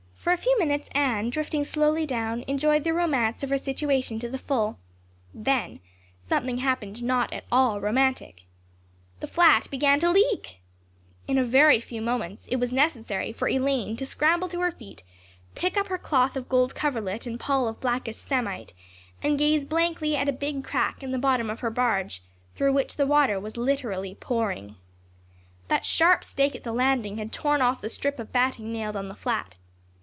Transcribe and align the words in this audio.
For 0.21 0.31
a 0.31 0.37
few 0.37 0.55
minutes 0.59 0.87
Anne, 0.93 1.31
drifting 1.31 1.63
slowly 1.63 2.05
down, 2.05 2.43
enjoyed 2.47 2.83
the 2.83 2.93
romance 2.93 3.41
of 3.41 3.49
her 3.49 3.57
situation 3.57 4.19
to 4.19 4.29
the 4.29 4.37
full. 4.37 4.77
Then 5.33 5.79
something 6.19 6.59
happened 6.59 7.01
not 7.01 7.33
at 7.33 7.43
all 7.51 7.81
romantic. 7.81 8.43
The 9.19 9.25
flat 9.25 9.67
began 9.71 9.99
to 10.01 10.11
leak. 10.11 10.59
In 11.27 11.39
a 11.39 11.43
very 11.43 11.79
few 11.81 12.03
moments 12.03 12.45
it 12.51 12.57
was 12.57 12.71
necessary 12.71 13.33
for 13.33 13.47
Elaine 13.49 13.97
to 13.97 14.05
scramble 14.05 14.47
to 14.49 14.59
her 14.61 14.69
feet, 14.71 15.01
pick 15.55 15.75
up 15.75 15.87
her 15.87 15.97
cloth 15.97 16.37
of 16.37 16.47
gold 16.47 16.75
coverlet 16.75 17.25
and 17.25 17.39
pall 17.39 17.67
of 17.67 17.81
blackest 17.81 18.23
samite 18.23 18.73
and 19.23 19.39
gaze 19.39 19.65
blankly 19.65 20.15
at 20.15 20.29
a 20.29 20.31
big 20.31 20.63
crack 20.63 21.01
in 21.01 21.09
the 21.09 21.17
bottom 21.17 21.49
of 21.49 21.61
her 21.61 21.71
barge 21.71 22.21
through 22.53 22.73
which 22.73 22.95
the 22.95 23.07
water 23.07 23.39
was 23.39 23.57
literally 23.57 24.13
pouring. 24.13 24.75
That 25.67 25.83
sharp 25.83 26.23
stake 26.23 26.55
at 26.55 26.63
the 26.63 26.73
landing 26.73 27.17
had 27.17 27.31
torn 27.33 27.63
off 27.63 27.81
the 27.81 27.89
strip 27.89 28.19
of 28.19 28.31
batting 28.31 28.71
nailed 28.71 28.95
on 28.95 29.07
the 29.07 29.15
flat. 29.15 29.55